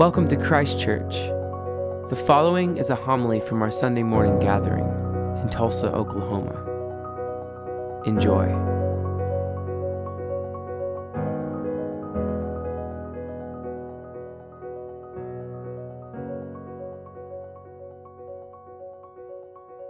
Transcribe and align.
Welcome 0.00 0.28
to 0.28 0.36
Christ 0.38 0.80
Church. 0.80 1.14
The 2.08 2.16
following 2.26 2.78
is 2.78 2.88
a 2.88 2.94
homily 2.94 3.38
from 3.38 3.60
our 3.60 3.70
Sunday 3.70 4.02
morning 4.02 4.38
gathering 4.38 4.86
in 5.42 5.50
Tulsa, 5.50 5.92
Oklahoma. 5.92 6.56
Enjoy. 8.06 8.46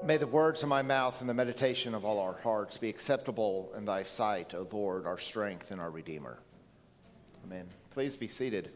May 0.05 0.17
the 0.17 0.27
words 0.27 0.65
of 0.65 0.69
my 0.69 0.83
mouth 0.83 1.21
and 1.21 1.31
the 1.31 1.35
meditation 1.35 1.95
of 1.95 2.05
all 2.05 2.19
our 2.19 2.35
hearts 2.43 2.79
be 2.79 2.89
acceptable 2.89 3.73
in 3.77 3.85
thy 3.85 4.03
sight, 4.03 4.55
O 4.57 4.67
Lord, 4.73 5.07
our 5.07 5.19
strength 5.19 5.71
and 5.71 5.81
our 5.81 5.93
Redeemer. 5.93 6.41
Amen. 7.45 7.69
Please 7.93 8.17
be 8.17 8.27
seated. 8.27 8.73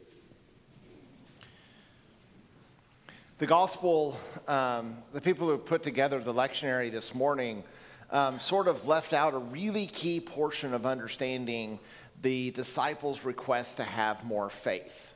The 3.39 3.47
gospel, 3.47 4.17
um, 4.47 4.97
the 5.13 5.21
people 5.21 5.49
who 5.49 5.59
put 5.59 5.83
together 5.83 6.21
the 6.21 6.33
lectionary 6.33 6.89
this 6.93 7.17
morning 7.17 7.65
um, 8.13 8.39
sort 8.39 8.69
of 8.69 8.87
left 8.87 9.13
out 9.13 9.35
a 9.35 9.39
really 9.39 9.89
key 9.89 10.21
portion 10.21 10.73
of 10.73 10.87
understanding 10.87 11.81
the 12.23 12.53
disciples' 12.53 13.25
request 13.25 13.79
to 13.79 13.83
have 13.83 14.25
more 14.25 14.49
faith. 14.51 15.15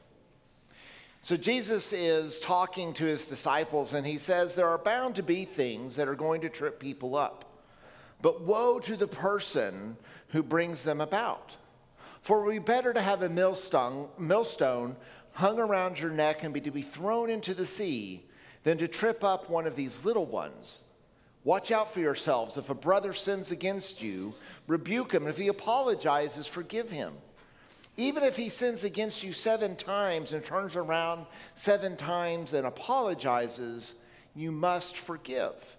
So 1.20 1.36
Jesus 1.36 1.92
is 1.92 2.40
talking 2.40 2.92
to 2.94 3.04
his 3.04 3.28
disciples, 3.28 3.94
and 3.94 4.04
he 4.04 4.18
says, 4.18 4.56
There 4.56 4.68
are 4.68 4.78
bound 4.78 5.14
to 5.14 5.22
be 5.22 5.44
things 5.44 5.94
that 5.94 6.08
are 6.08 6.16
going 6.16 6.40
to 6.40 6.48
trip 6.48 6.80
people 6.80 7.14
up. 7.14 7.44
But 8.20 8.40
woe 8.40 8.80
to 8.80 8.96
the 8.96 9.06
person 9.06 9.96
who 10.30 10.42
brings 10.42 10.82
them 10.82 11.00
about. 11.00 11.56
For 12.22 12.40
it 12.40 12.46
would 12.46 12.52
be 12.52 12.58
better 12.58 12.92
to 12.92 13.00
have 13.00 13.22
a 13.22 13.28
millstone, 13.28 14.08
millstone 14.18 14.96
hung 15.38 15.60
around 15.60 16.00
your 16.00 16.10
neck 16.10 16.42
and 16.42 16.52
be 16.52 16.60
to 16.60 16.72
be 16.72 16.82
thrown 16.82 17.30
into 17.30 17.54
the 17.54 17.64
sea 17.64 18.24
than 18.64 18.76
to 18.76 18.88
trip 18.88 19.22
up 19.22 19.48
one 19.48 19.68
of 19.68 19.76
these 19.76 20.04
little 20.04 20.26
ones. 20.26 20.82
Watch 21.44 21.70
out 21.70 21.94
for 21.94 22.00
yourselves. 22.00 22.58
If 22.58 22.70
a 22.70 22.74
brother 22.74 23.12
sins 23.12 23.52
against 23.52 24.02
you, 24.02 24.34
rebuke 24.66 25.12
him. 25.14 25.28
If 25.28 25.36
he 25.36 25.46
apologizes, 25.46 26.48
forgive 26.48 26.90
him. 26.90 27.12
Even 27.96 28.24
if 28.24 28.36
he 28.36 28.48
sins 28.48 28.82
against 28.82 29.22
you 29.22 29.32
seven 29.32 29.76
times 29.76 30.32
and 30.32 30.44
turns 30.44 30.74
around 30.74 31.24
seven 31.54 31.96
times 31.96 32.52
and 32.52 32.66
apologizes, 32.66 33.94
you 34.34 34.50
must 34.50 34.96
forgive. 34.96 35.76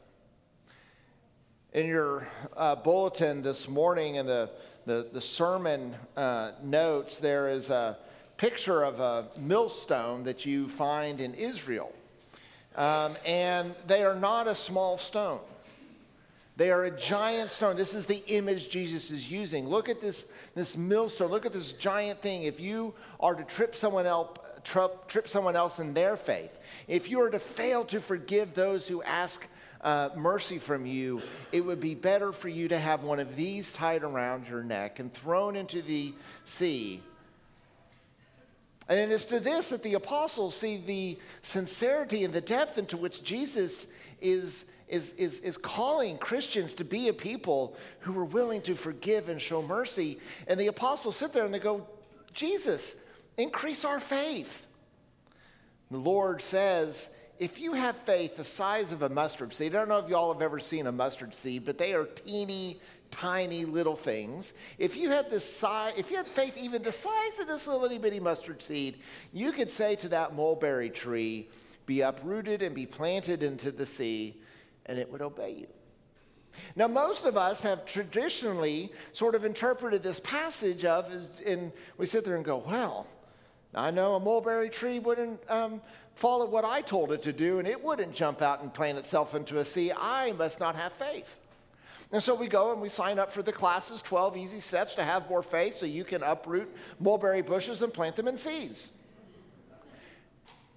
In 1.73 1.85
your 1.85 2.29
uh, 2.55 2.75
bulletin 2.75 3.41
this 3.41 3.67
morning 3.67 4.15
in 4.15 4.25
the, 4.25 4.51
the, 4.85 5.09
the 5.11 5.21
sermon 5.21 5.95
uh, 6.15 6.53
notes, 6.63 7.17
there 7.17 7.49
is 7.49 7.69
a 7.69 7.97
picture 8.39 8.83
of 8.83 9.01
a 9.01 9.25
millstone 9.37 10.23
that 10.23 10.45
you 10.45 10.69
find 10.69 11.19
in 11.19 11.33
Israel. 11.33 11.93
Um, 12.75 13.17
and 13.25 13.75
they 13.85 14.03
are 14.03 14.15
not 14.15 14.47
a 14.47 14.55
small 14.55 14.97
stone. 14.97 15.41
They 16.55 16.71
are 16.71 16.85
a 16.85 16.91
giant 16.91 17.51
stone. 17.51 17.75
This 17.75 17.93
is 17.93 18.05
the 18.05 18.23
image 18.27 18.69
Jesus 18.69 19.11
is 19.11 19.29
using. 19.29 19.67
Look 19.67 19.89
at 19.89 19.99
this, 19.99 20.31
this 20.55 20.77
millstone. 20.77 21.29
Look 21.31 21.45
at 21.45 21.51
this 21.51 21.73
giant 21.73 22.21
thing. 22.21 22.43
If 22.43 22.61
you 22.61 22.93
are 23.19 23.35
to 23.35 23.43
trip 23.43 23.75
someone 23.75 24.05
else, 24.05 24.37
trip, 24.63 25.07
trip 25.09 25.27
someone 25.27 25.57
else 25.57 25.79
in 25.79 25.93
their 25.93 26.15
faith, 26.15 26.57
if 26.87 27.09
you 27.09 27.21
are 27.21 27.29
to 27.29 27.39
fail 27.39 27.83
to 27.85 27.99
forgive 27.99 28.53
those 28.53 28.87
who 28.87 29.03
ask 29.03 29.45
uh, 29.81 30.09
mercy 30.15 30.59
from 30.59 30.85
you, 30.85 31.21
it 31.51 31.59
would 31.61 31.81
be 31.81 31.93
better 31.93 32.31
for 32.31 32.47
you 32.47 32.69
to 32.69 32.79
have 32.79 33.03
one 33.03 33.19
of 33.19 33.35
these 33.35 33.73
tied 33.73 34.03
around 34.03 34.47
your 34.47 34.63
neck 34.63 34.99
and 34.99 35.13
thrown 35.13 35.57
into 35.57 35.81
the 35.81 36.13
sea. 36.45 37.01
And 38.89 38.99
it 38.99 39.11
is 39.11 39.25
to 39.27 39.39
this 39.39 39.69
that 39.69 39.83
the 39.83 39.93
apostles 39.93 40.57
see 40.57 40.77
the 40.77 41.19
sincerity 41.43 42.25
and 42.25 42.33
the 42.33 42.41
depth 42.41 42.77
into 42.77 42.97
which 42.97 43.23
Jesus 43.23 43.93
is 44.19 44.71
is, 44.89 45.13
is, 45.13 45.39
is 45.41 45.55
calling 45.55 46.17
Christians 46.17 46.73
to 46.75 46.83
be 46.83 47.07
a 47.07 47.13
people 47.13 47.77
who 47.99 48.17
are 48.17 48.25
willing 48.25 48.61
to 48.63 48.75
forgive 48.75 49.29
and 49.29 49.39
show 49.39 49.61
mercy. 49.61 50.19
And 50.47 50.59
the 50.59 50.67
apostles 50.67 51.15
sit 51.15 51.31
there 51.31 51.45
and 51.45 51.53
they 51.53 51.59
go, 51.59 51.87
Jesus, 52.33 53.03
increase 53.37 53.85
our 53.85 53.99
faith. 53.99 54.65
The 55.91 55.97
Lord 55.97 56.41
says, 56.41 57.15
if 57.39 57.59
you 57.59 57.73
have 57.73 57.95
faith 57.95 58.35
the 58.35 58.43
size 58.43 58.91
of 58.91 59.01
a 59.01 59.09
mustard 59.09 59.53
seed, 59.53 59.73
I 59.73 59.79
don't 59.79 59.89
know 59.89 59.97
if 59.97 60.09
y'all 60.09 60.33
have 60.33 60.41
ever 60.41 60.59
seen 60.59 60.87
a 60.87 60.91
mustard 60.91 61.33
seed, 61.33 61.65
but 61.65 61.77
they 61.77 61.93
are 61.93 62.05
teeny, 62.05 62.81
tiny 63.11 63.63
little 63.65 63.95
things. 63.95 64.53
If 64.77 64.97
you 64.97 65.09
had 65.09 65.31
this 65.31 65.45
size, 65.45 65.93
if 65.97 66.11
you 66.11 66.17
had 66.17 66.27
faith 66.27 66.57
even 66.57 66.83
the 66.83 66.91
size 66.91 67.39
of 67.39 67.47
this 67.47 67.65
little 67.65 67.85
itty 67.85 67.97
bitty 67.97 68.19
mustard 68.19 68.61
seed, 68.61 68.97
you 69.31 69.53
could 69.53 69.71
say 69.71 69.95
to 69.97 70.09
that 70.09 70.35
mulberry 70.35 70.89
tree, 70.89 71.47
be 71.85 72.01
uprooted 72.01 72.61
and 72.61 72.75
be 72.75 72.85
planted 72.85 73.41
into 73.41 73.71
the 73.71 73.85
sea, 73.85 74.35
and 74.85 74.99
it 74.99 75.09
would 75.11 75.21
obey 75.21 75.51
you. 75.51 75.67
Now, 76.75 76.87
most 76.87 77.25
of 77.25 77.37
us 77.37 77.63
have 77.63 77.85
traditionally 77.85 78.91
sort 79.13 79.33
of 79.33 79.45
interpreted 79.45 80.03
this 80.03 80.19
passage 80.19 80.83
of, 80.83 81.09
and 81.45 81.71
we 81.97 82.05
sit 82.05 82.25
there 82.25 82.35
and 82.35 82.43
go, 82.43 82.57
well, 82.57 83.07
I 83.73 83.91
know 83.91 84.15
a 84.15 84.19
mulberry 84.19 84.69
tree 84.69 84.99
wouldn't 84.99 85.39
um, 85.47 85.81
follow 86.19 86.45
what 86.45 86.65
I 86.65 86.81
told 86.81 87.13
it 87.13 87.21
to 87.23 87.31
do, 87.31 87.59
and 87.59 87.67
it 87.67 87.81
wouldn't 87.81 88.13
jump 88.13 88.41
out 88.41 88.61
and 88.61 88.73
plant 88.73 88.97
itself 88.97 89.33
into 89.35 89.59
a 89.59 89.63
sea. 89.65 89.93
I 89.95 90.33
must 90.33 90.59
not 90.59 90.75
have 90.75 90.91
faith. 90.91 91.37
And 92.11 92.21
so 92.21 92.35
we 92.35 92.49
go 92.49 92.73
and 92.73 92.81
we 92.81 92.89
sign 92.89 93.19
up 93.19 93.31
for 93.31 93.41
the 93.41 93.53
classes 93.53 94.01
12 94.01 94.35
easy 94.35 94.59
steps 94.59 94.95
to 94.95 95.03
have 95.03 95.29
more 95.29 95.41
faith 95.41 95.77
so 95.77 95.85
you 95.85 96.03
can 96.03 96.21
uproot 96.21 96.69
mulberry 96.99 97.41
bushes 97.41 97.81
and 97.81 97.93
plant 97.93 98.17
them 98.17 98.27
in 98.27 98.37
seeds. 98.37 98.97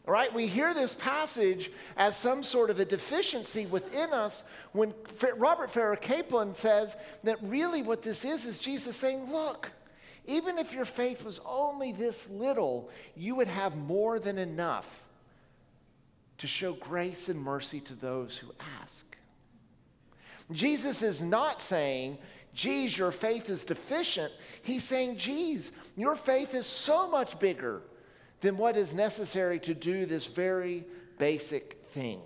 All 0.07 0.15
right, 0.15 0.33
we 0.33 0.47
hear 0.47 0.75
this 0.75 0.95
passage 0.95 1.73
as 1.97 2.17
some 2.17 2.45
sort 2.45 2.71
of 2.71 2.79
a 2.79 2.85
deficiency 2.85 3.67
within 3.67 4.13
us 4.13 4.49
when 4.71 4.95
Robert 5.37 5.71
Farrar 5.71 5.97
Capon 5.97 6.55
says 6.55 6.97
that 7.25 7.39
really 7.43 7.83
what 7.83 8.03
this 8.03 8.25
is 8.25 8.45
is 8.45 8.59
Jesus 8.59 8.95
saying, 8.95 9.33
Look, 9.33 9.73
even 10.27 10.59
if 10.59 10.73
your 10.73 10.85
faith 10.85 11.25
was 11.25 11.41
only 11.45 11.91
this 11.91 12.31
little, 12.31 12.91
you 13.17 13.35
would 13.35 13.49
have 13.49 13.77
more 13.77 14.21
than 14.21 14.39
enough 14.39 15.02
to 16.43 16.49
show 16.49 16.73
grace 16.73 17.29
and 17.29 17.41
mercy 17.41 17.79
to 17.79 17.95
those 17.95 18.37
who 18.37 18.49
ask. 18.81 19.17
Jesus 20.51 21.01
is 21.01 21.23
not 21.23 21.63
saying, 21.63 22.19
geez, 22.53 22.99
your 22.99 23.13
faith 23.13 23.49
is 23.49 23.63
deficient. 23.63 24.33
He's 24.61 24.83
saying, 24.83 25.19
geez, 25.19 25.71
your 25.97 26.17
faith 26.17 26.53
is 26.53 26.67
so 26.67 27.09
much 27.09 27.39
bigger 27.39 27.81
than 28.41 28.57
what 28.57 28.77
is 28.77 28.93
necessary 28.93 29.61
to 29.61 29.73
do 29.73 30.05
this 30.05 30.27
very 30.27 30.85
basic 31.17 31.75
thing. 31.93 32.21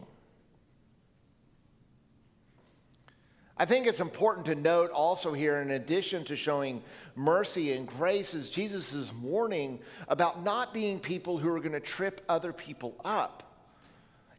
I 3.59 3.67
think 3.67 3.87
it's 3.87 4.01
important 4.01 4.47
to 4.47 4.55
note 4.55 4.91
also 4.93 5.35
here, 5.35 5.59
in 5.59 5.73
addition 5.73 6.25
to 6.25 6.37
showing 6.37 6.83
mercy 7.17 7.75
and 7.75 7.87
grace, 7.87 8.33
is 8.33 8.49
Jesus' 8.49 9.13
warning 9.13 9.79
about 10.09 10.43
not 10.43 10.73
being 10.73 11.01
people 11.01 11.37
who 11.37 11.51
are 11.51 11.61
going 11.61 11.73
to 11.73 11.81
trip 11.81 12.23
other 12.31 12.55
people 12.55 12.99
up. 13.05 13.43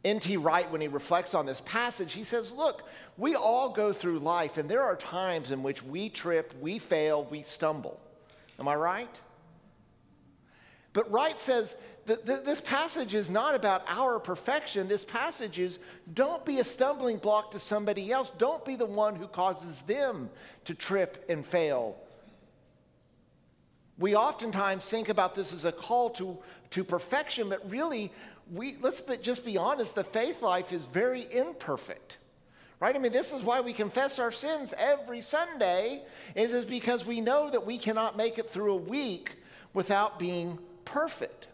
N.T. 0.07 0.37
Wright, 0.37 0.71
when 0.71 0.79
he 0.79 0.87
reflects 0.87 1.33
on 1.33 1.45
this 1.45 1.61
passage, 1.65 2.13
he 2.13 2.23
says, 2.23 2.53
Look, 2.53 2.87
we 3.17 3.35
all 3.35 3.69
go 3.69 3.91
through 3.91 4.19
life, 4.19 4.57
and 4.57 4.69
there 4.69 4.83
are 4.83 4.95
times 4.95 5.51
in 5.51 5.63
which 5.63 5.83
we 5.83 6.07
trip, 6.07 6.53
we 6.61 6.79
fail, 6.79 7.25
we 7.25 7.41
stumble. 7.41 7.99
Am 8.57 8.69
I 8.69 8.75
right? 8.75 9.19
But 10.93 11.11
Wright 11.11 11.37
says 11.37 11.81
that 12.05 12.25
this 12.25 12.61
passage 12.61 13.13
is 13.13 13.29
not 13.29 13.53
about 13.53 13.83
our 13.89 14.17
perfection. 14.17 14.87
This 14.87 15.03
passage 15.03 15.59
is 15.59 15.79
don't 16.13 16.45
be 16.45 16.59
a 16.59 16.63
stumbling 16.63 17.17
block 17.17 17.51
to 17.51 17.59
somebody 17.59 18.09
else. 18.09 18.29
Don't 18.29 18.63
be 18.63 18.77
the 18.77 18.85
one 18.85 19.17
who 19.17 19.27
causes 19.27 19.81
them 19.81 20.29
to 20.63 20.73
trip 20.73 21.25
and 21.27 21.45
fail. 21.45 21.97
We 23.97 24.15
oftentimes 24.15 24.87
think 24.89 25.09
about 25.09 25.33
this 25.33 25.53
as 25.53 25.65
a 25.65 25.71
call 25.71 26.11
to, 26.11 26.37
to 26.71 26.83
perfection, 26.83 27.49
but 27.49 27.69
really, 27.69 28.11
we, 28.51 28.77
let's 28.81 29.01
be, 29.01 29.17
just 29.17 29.43
be 29.43 29.57
honest, 29.57 29.95
the 29.95 30.03
faith 30.03 30.41
life 30.41 30.71
is 30.71 30.85
very 30.85 31.25
imperfect. 31.31 32.17
Right? 32.79 32.95
I 32.95 32.99
mean, 32.99 33.11
this 33.11 33.33
is 33.33 33.41
why 33.41 33.61
we 33.61 33.73
confess 33.73 34.19
our 34.19 34.31
sins 34.31 34.71
every 34.77 35.21
Sunday, 35.21 36.03
is 36.35 36.63
because 36.63 37.05
we 37.05 37.21
know 37.21 37.49
that 37.49 37.65
we 37.65 37.79
cannot 37.79 38.15
make 38.15 38.37
it 38.37 38.51
through 38.51 38.73
a 38.73 38.77
week 38.77 39.31
without 39.73 40.19
being 40.19 40.59
perfect. 40.85 41.47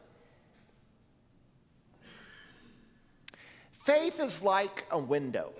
Faith 3.71 4.19
is 4.19 4.43
like 4.43 4.85
a 4.91 4.99
window. 4.99 5.53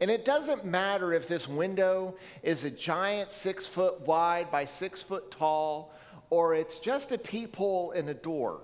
And 0.00 0.10
it 0.10 0.24
doesn't 0.24 0.64
matter 0.64 1.12
if 1.12 1.28
this 1.28 1.46
window 1.46 2.16
is 2.42 2.64
a 2.64 2.70
giant 2.70 3.32
six 3.32 3.66
foot 3.66 4.00
wide 4.00 4.50
by 4.50 4.64
six 4.64 5.02
foot 5.02 5.30
tall, 5.30 5.92
or 6.30 6.54
it's 6.54 6.78
just 6.78 7.12
a 7.12 7.18
peephole 7.18 7.90
in 7.90 8.08
a 8.08 8.14
door. 8.14 8.60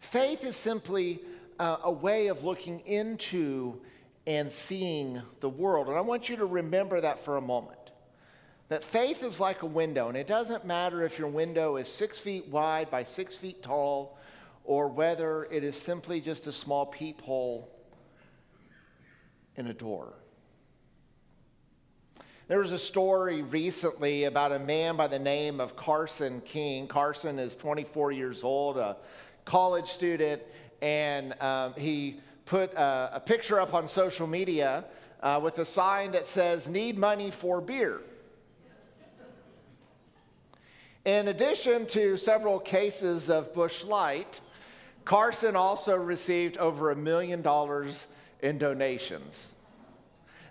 Faith 0.00 0.42
is 0.44 0.56
simply 0.56 1.20
uh, 1.60 1.76
a 1.84 1.92
way 1.92 2.26
of 2.26 2.42
looking 2.42 2.80
into 2.80 3.80
and 4.26 4.50
seeing 4.50 5.22
the 5.40 5.48
world. 5.48 5.88
And 5.88 5.96
I 5.96 6.00
want 6.00 6.28
you 6.28 6.36
to 6.36 6.46
remember 6.46 7.00
that 7.00 7.20
for 7.24 7.36
a 7.36 7.40
moment. 7.40 7.76
That 8.68 8.82
faith 8.82 9.22
is 9.22 9.40
like 9.40 9.62
a 9.62 9.66
window, 9.66 10.08
and 10.08 10.16
it 10.16 10.26
doesn't 10.26 10.64
matter 10.64 11.02
if 11.04 11.18
your 11.18 11.28
window 11.28 11.76
is 11.76 11.88
six 11.88 12.18
feet 12.18 12.46
wide 12.48 12.90
by 12.90 13.02
six 13.02 13.36
feet 13.36 13.62
tall, 13.62 14.16
or 14.64 14.88
whether 14.88 15.44
it 15.44 15.64
is 15.64 15.76
simply 15.76 16.20
just 16.20 16.46
a 16.46 16.52
small 16.52 16.86
peephole 16.86 17.68
in 19.56 19.66
a 19.66 19.74
door. 19.74 20.14
There 22.48 22.58
was 22.58 22.72
a 22.72 22.78
story 22.80 23.42
recently 23.42 24.24
about 24.24 24.50
a 24.50 24.58
man 24.58 24.96
by 24.96 25.06
the 25.06 25.20
name 25.20 25.60
of 25.60 25.76
Carson 25.76 26.40
King. 26.40 26.88
Carson 26.88 27.38
is 27.38 27.54
24 27.54 28.10
years 28.10 28.42
old, 28.42 28.76
a 28.76 28.96
college 29.44 29.86
student, 29.86 30.42
and 30.82 31.40
um, 31.40 31.74
he 31.78 32.18
put 32.46 32.72
a, 32.74 33.10
a, 33.14 33.20
picture 33.20 33.60
up 33.60 33.72
on 33.72 33.86
social 33.86 34.26
media 34.26 34.84
uh, 35.22 35.38
with 35.40 35.60
a 35.60 35.64
sign 35.64 36.10
that 36.10 36.26
says, 36.26 36.66
Need 36.66 36.98
money 36.98 37.30
for 37.30 37.60
beer. 37.60 38.00
In 41.04 41.28
addition 41.28 41.86
to 41.86 42.16
several 42.16 42.58
cases 42.58 43.30
of 43.30 43.54
Busch 43.54 43.84
Light, 43.84 44.40
Carson 45.04 45.54
also 45.54 45.96
received 45.96 46.58
over 46.58 46.90
a 46.90 46.96
million 46.96 47.42
dollars 47.42 48.08
in 48.42 48.58
donations. 48.58 49.48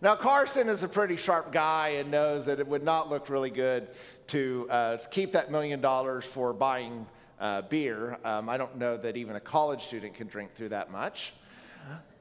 Now, 0.02 0.16
Carson 0.16 0.70
is 0.70 0.82
a 0.82 0.88
pretty 0.88 1.18
sharp 1.18 1.52
guy 1.52 1.90
and 2.00 2.10
knows 2.10 2.46
that 2.46 2.60
it 2.60 2.68
would 2.68 2.84
not 2.84 3.10
look 3.10 3.30
really 3.30 3.50
good 3.50 3.88
to 4.28 4.68
uh, 4.70 4.98
keep 5.12 5.34
that 5.34 5.52
million 5.52 5.82
dollars 5.82 6.24
for 6.24 6.54
buying 6.54 7.06
uh, 7.40 7.64
beer. 7.64 8.18
Um, 8.24 8.48
I 8.48 8.58
don't 8.58 8.78
know 8.78 8.96
that 8.98 9.18
even 9.18 9.36
a 9.36 9.42
college 9.42 9.84
student 9.84 10.14
can 10.14 10.28
drink 10.28 10.56
through 10.56 10.70
that 10.70 10.92
much. 10.92 11.34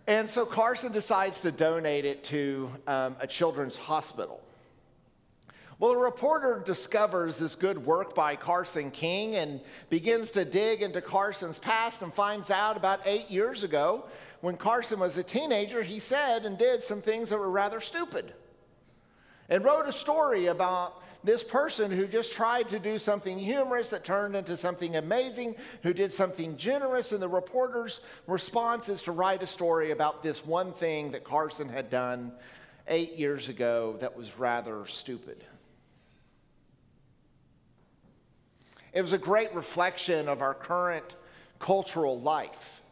And 0.09 0.27
so 0.27 0.47
Carson 0.47 0.91
decides 0.91 1.43
to 1.43 1.53
donate 1.53 2.07
it 2.07 2.25
to 2.25 2.71
um, 2.87 3.15
a 3.21 3.27
children's 3.27 3.77
hospital. 3.77 4.41
Well, 5.81 5.93
a 5.93 5.97
reporter 5.97 6.61
discovers 6.67 7.39
this 7.39 7.55
good 7.55 7.87
work 7.87 8.13
by 8.13 8.35
Carson 8.35 8.91
King 8.91 9.37
and 9.37 9.61
begins 9.91 10.33
to 10.33 10.45
dig 10.45 10.83
into 10.83 11.01
Carson's 11.01 11.57
past 11.57 12.03
and 12.03 12.13
finds 12.13 12.51
out 12.51 12.77
about 12.77 13.01
eight 13.05 13.31
years 13.31 13.63
ago, 13.63 14.05
when 14.41 14.57
Carson 14.57 14.99
was 14.99 15.17
a 15.17 15.23
teenager, 15.23 15.83
he 15.83 16.01
said 16.01 16.45
and 16.45 16.59
did 16.59 16.83
some 16.83 17.01
things 17.01 17.31
that 17.31 17.39
were 17.39 17.51
rather 17.51 17.81
stupid. 17.81 18.33
And 19.49 19.65
wrote 19.65 19.87
a 19.87 19.93
story 19.93 20.47
about 20.47 21.01
this 21.23 21.45
person 21.45 21.93
who 21.93 22.09
just 22.09 22.33
tried 22.33 22.69
to 22.71 22.81
do 22.81 22.99
something 22.99 23.39
humorous 23.39 23.91
that 23.91 24.05
turned 24.05 24.35
into 24.35 24.57
something 24.57 24.97
amazing, 24.97 25.55
who 25.85 25.93
did 25.93 26.13
something 26.13 26.57
generous. 26.57 27.13
And 27.13 27.23
the 27.23 27.29
reporter's 27.29 28.01
response 28.27 28.89
is 28.89 29.03
to 29.03 29.13
write 29.13 29.45
a 29.45 29.47
story 29.47 29.93
about 29.93 30.25
this 30.25 30.45
one 30.45 30.73
thing 30.73 31.13
that 31.13 31.23
Carson 31.23 31.69
had 31.69 31.89
done 31.89 32.33
eight 32.89 33.17
years 33.17 33.49
ago 33.49 33.97
that 34.01 34.17
was 34.17 34.39
rather 34.39 34.85
stupid. 34.87 35.45
It 38.99 39.03
was 39.03 39.13
a 39.13 39.19
great 39.19 39.55
reflection 39.55 40.29
of 40.29 40.43
our 40.43 40.55
current 40.55 41.15
cultural 41.61 42.21
life. 42.21 42.83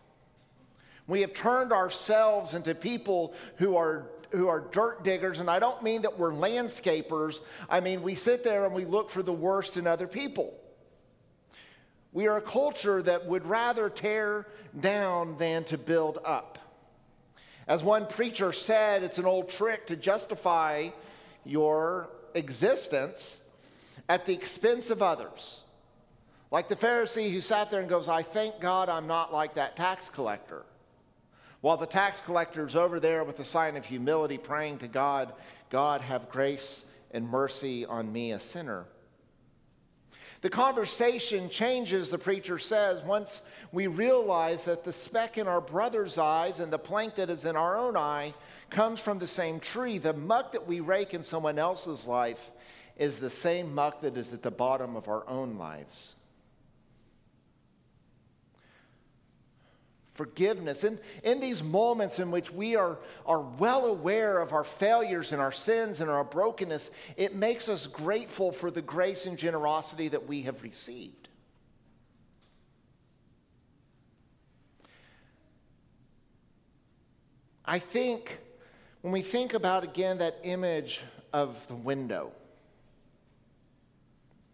We 1.09 1.23
have 1.23 1.35
turned 1.35 1.73
ourselves 1.73 2.55
into 2.55 2.77
people 2.77 3.35
who 3.57 3.77
are 3.77 4.07
who 4.31 4.47
are 4.47 4.61
dirt 4.61 5.03
diggers, 5.03 5.41
and 5.41 5.51
I 5.51 5.59
don't 5.59 5.83
mean 5.83 6.03
that 6.03 6.17
we're 6.17 6.31
landscapers. 6.31 7.41
I 7.69 7.81
mean, 7.81 8.05
we 8.05 8.15
sit 8.15 8.45
there 8.45 8.67
and 8.67 8.73
we 8.73 8.85
look 8.85 9.11
for 9.11 9.21
the 9.21 9.33
worst 9.33 9.77
in 9.77 9.89
other 9.89 10.07
people. 10.07 10.55
We 12.13 12.29
are 12.29 12.37
a 12.37 12.41
culture 12.41 13.03
that 13.03 13.27
would 13.27 13.45
rather 13.45 13.91
tear 13.91 14.47
down 14.79 15.37
than 15.39 15.65
to 15.65 15.77
build 15.77 16.21
up. 16.25 16.61
As 17.67 17.83
one 17.83 18.07
preacher 18.07 18.53
said, 18.53 19.03
it's 19.03 19.19
an 19.19 19.27
old 19.27 19.49
trick 19.49 19.89
to 19.89 19.97
justify 19.97 20.91
your 21.45 22.11
existence 22.33 23.43
at 24.09 24.25
the 24.25 24.35
expense 24.35 24.89
of 24.91 25.03
others. 25.03 25.65
Like 26.57 26.69
the 26.69 26.75
Pharisee 26.75 27.31
who 27.31 27.43
sat 27.43 27.71
there 27.71 27.81
and 27.81 27.89
goes, 27.89 28.09
I 28.09 28.23
thank 28.23 28.61
God 28.61 28.89
I'm 28.89 29.07
not 29.07 29.31
like 29.31 29.57
that 29.57 29.77
tax 29.77 30.09
collector. 30.09 30.63
While 31.61 31.77
the 31.77 31.85
tax 31.85 32.19
collector 32.23 32.67
is 32.67 32.75
over 32.75 32.99
there 32.99 33.25
with 33.25 33.39
a 33.41 33.45
sign 33.45 33.77
of 33.77 33.85
humility, 33.85 34.39
praying 34.39 34.79
to 34.79 34.89
God, 34.89 35.35
God, 35.69 36.01
have 36.01 36.31
grace 36.31 36.87
and 37.11 37.29
mercy 37.29 37.85
on 37.85 38.11
me, 38.11 38.33
a 38.33 38.41
sinner. 38.41 38.87
The 40.41 40.49
conversation 40.49 41.51
changes, 41.51 42.09
the 42.09 42.17
preacher 42.17 42.59
says, 42.59 43.03
once 43.03 43.47
we 43.71 43.87
realize 43.87 44.65
that 44.65 44.83
the 44.83 44.95
speck 44.95 45.37
in 45.37 45.47
our 45.47 45.61
brother's 45.61 46.17
eyes 46.17 46.59
and 46.59 46.73
the 46.73 46.79
plank 46.79 47.17
that 47.17 47.29
is 47.29 47.45
in 47.45 47.57
our 47.57 47.77
own 47.77 47.99
eye 47.99 48.33
comes 48.71 48.99
from 48.99 49.19
the 49.19 49.27
same 49.27 49.61
tree. 49.61 49.99
The 49.99 50.15
muck 50.15 50.53
that 50.53 50.67
we 50.67 50.81
rake 50.81 51.13
in 51.13 51.23
someone 51.23 51.59
else's 51.59 52.07
life 52.07 52.51
is 52.97 53.19
the 53.19 53.29
same 53.29 53.75
muck 53.75 54.01
that 54.01 54.17
is 54.17 54.33
at 54.33 54.43
the 54.43 54.51
bottom 54.51 54.97
of 54.97 55.07
our 55.07 55.29
own 55.29 55.59
lives. 55.59 56.15
Forgiveness. 60.17 60.83
In, 60.83 60.99
in 61.23 61.41
these 61.41 61.63
moments 61.63 62.19
in 62.19 62.31
which 62.31 62.51
we 62.51 62.75
are, 62.75 62.99
are 63.27 63.41
well 63.41 63.87
aware 63.87 64.41
of 64.41 64.53
our 64.53 64.65
failures 64.65 65.33
and 65.33 65.41
our 65.41 65.53
sins 65.53 66.01
and 66.01 66.11
our 66.11 66.25
brokenness, 66.25 66.91
it 67.17 67.35
makes 67.35 67.69
us 67.69 67.87
grateful 67.87 68.51
for 68.51 68.71
the 68.71 68.83
grace 68.83 69.27
and 69.27 69.39
generosity 69.39 70.09
that 70.09 70.27
we 70.27 70.43
have 70.43 70.63
received. 70.63 71.29
I 77.65 77.79
think 77.81 78.39
when 79.03 79.13
we 79.13 79.23
think 79.23 79.53
about 79.53 79.83
again 79.83 80.19
that 80.19 80.39
image 80.45 81.03
of 81.33 81.67
the 81.67 81.75
window, 81.75 82.33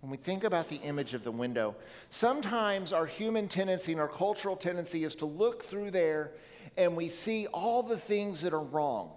when 0.03 0.11
we 0.11 0.17
think 0.17 0.43
about 0.43 0.69
the 0.69 0.77
image 0.79 1.15
of 1.15 1.23
the 1.23 1.31
window, 1.31 1.77
sometimes 2.11 2.93
our 2.93 3.07
human 3.07 3.47
tendency 3.47 3.93
and 3.93 4.01
our 4.01 4.09
cultural 4.09 4.57
tendency 4.57 5.05
is 5.05 5.15
to 5.15 5.27
look 5.27 5.63
through 5.63 5.93
there 5.93 6.33
and 6.77 6.97
we 6.97 7.09
see 7.09 7.47
all 7.47 7.85
the 7.85 7.97
things 7.97 8.41
that 8.41 8.53
are 8.53 8.65
wrong. 8.65 9.13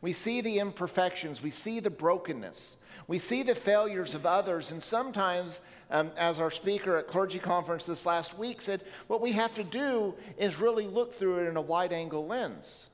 We 0.00 0.14
see 0.14 0.40
the 0.40 0.58
imperfections, 0.58 1.42
we 1.42 1.50
see 1.50 1.80
the 1.80 1.90
brokenness, 1.90 2.78
we 3.06 3.18
see 3.18 3.42
the 3.42 3.54
failures 3.54 4.14
of 4.14 4.24
others, 4.24 4.70
and 4.70 4.82
sometimes, 4.82 5.60
um, 5.90 6.12
as 6.16 6.40
our 6.40 6.50
speaker 6.50 6.96
at 6.96 7.06
clergy 7.06 7.38
conference 7.38 7.84
this 7.84 8.06
last 8.06 8.38
week 8.38 8.62
said, 8.62 8.80
what 9.06 9.20
we 9.20 9.32
have 9.32 9.54
to 9.56 9.64
do 9.64 10.14
is 10.38 10.58
really 10.58 10.86
look 10.86 11.12
through 11.12 11.40
it 11.40 11.48
in 11.48 11.58
a 11.58 11.62
wide 11.62 11.92
angle 11.92 12.26
lens 12.26 12.88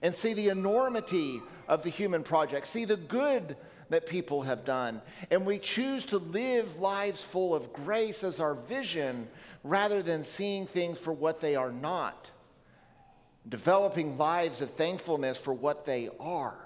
and 0.00 0.14
see 0.14 0.32
the 0.32 0.48
enormity 0.48 1.42
of 1.66 1.82
the 1.82 1.90
human 1.90 2.22
project, 2.22 2.68
see 2.68 2.84
the 2.84 2.96
good 2.96 3.56
that 3.92 4.06
people 4.06 4.42
have 4.42 4.64
done. 4.64 5.02
And 5.30 5.44
we 5.44 5.58
choose 5.58 6.06
to 6.06 6.18
live 6.18 6.80
lives 6.80 7.20
full 7.20 7.54
of 7.54 7.72
grace 7.74 8.24
as 8.24 8.40
our 8.40 8.54
vision 8.54 9.28
rather 9.62 10.02
than 10.02 10.24
seeing 10.24 10.66
things 10.66 10.98
for 10.98 11.12
what 11.12 11.40
they 11.40 11.56
are 11.56 11.70
not, 11.70 12.30
developing 13.46 14.16
lives 14.16 14.62
of 14.62 14.70
thankfulness 14.70 15.36
for 15.36 15.52
what 15.52 15.84
they 15.84 16.08
are. 16.18 16.56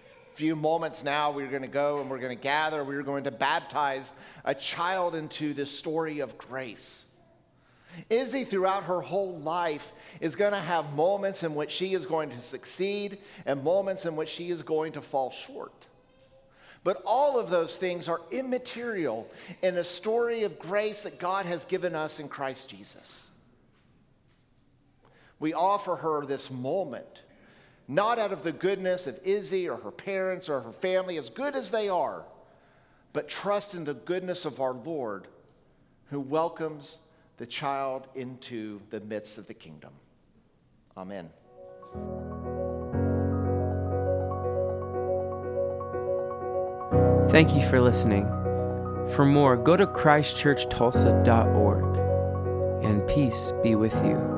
A 0.00 0.36
few 0.36 0.54
moments 0.54 1.02
now, 1.02 1.30
we're 1.30 1.48
going 1.48 1.62
to 1.62 1.68
go 1.68 2.00
and 2.00 2.10
we're 2.10 2.18
going 2.18 2.36
to 2.36 2.42
gather, 2.42 2.84
we're 2.84 3.02
going 3.02 3.24
to 3.24 3.30
baptize 3.30 4.12
a 4.44 4.54
child 4.54 5.14
into 5.14 5.54
this 5.54 5.70
story 5.70 6.20
of 6.20 6.36
grace. 6.36 7.07
Izzy, 8.10 8.44
throughout 8.44 8.84
her 8.84 9.00
whole 9.00 9.38
life, 9.38 9.92
is 10.20 10.36
going 10.36 10.52
to 10.52 10.58
have 10.58 10.94
moments 10.94 11.42
in 11.42 11.54
which 11.54 11.70
she 11.70 11.94
is 11.94 12.06
going 12.06 12.30
to 12.30 12.40
succeed 12.40 13.18
and 13.46 13.62
moments 13.62 14.06
in 14.06 14.16
which 14.16 14.28
she 14.28 14.50
is 14.50 14.62
going 14.62 14.92
to 14.92 15.00
fall 15.00 15.30
short. 15.30 15.86
But 16.84 17.02
all 17.04 17.38
of 17.38 17.50
those 17.50 17.76
things 17.76 18.08
are 18.08 18.20
immaterial 18.30 19.28
in 19.62 19.76
a 19.76 19.84
story 19.84 20.44
of 20.44 20.58
grace 20.58 21.02
that 21.02 21.18
God 21.18 21.46
has 21.46 21.64
given 21.64 21.94
us 21.94 22.20
in 22.20 22.28
Christ 22.28 22.70
Jesus. 22.70 23.30
We 25.40 25.52
offer 25.52 25.96
her 25.96 26.24
this 26.24 26.50
moment, 26.50 27.22
not 27.86 28.18
out 28.18 28.32
of 28.32 28.42
the 28.42 28.52
goodness 28.52 29.06
of 29.06 29.18
Izzy 29.24 29.68
or 29.68 29.76
her 29.78 29.90
parents 29.90 30.48
or 30.48 30.60
her 30.60 30.72
family, 30.72 31.16
as 31.16 31.30
good 31.30 31.54
as 31.54 31.70
they 31.70 31.88
are, 31.88 32.24
but 33.12 33.28
trust 33.28 33.74
in 33.74 33.84
the 33.84 33.94
goodness 33.94 34.44
of 34.44 34.60
our 34.60 34.72
Lord 34.72 35.26
who 36.10 36.20
welcomes 36.20 36.98
the 37.38 37.46
child 37.46 38.06
into 38.14 38.82
the 38.90 39.00
midst 39.00 39.38
of 39.38 39.46
the 39.46 39.54
kingdom. 39.54 39.92
Amen. 40.96 41.30
Thank 47.30 47.54
you 47.54 47.66
for 47.68 47.80
listening. 47.80 48.26
For 49.10 49.24
more, 49.24 49.56
go 49.56 49.76
to 49.76 49.86
christchurchtulsa.org 49.86 52.84
and 52.84 53.08
peace 53.08 53.52
be 53.62 53.74
with 53.74 53.94
you. 54.04 54.37